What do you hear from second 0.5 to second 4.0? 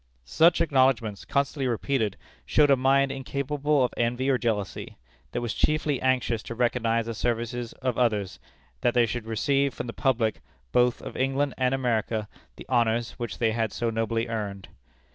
acknowledgments, constantly repeated, showed a mind incapable of